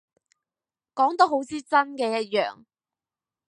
[0.95, 2.65] 講到好似真嘅一樣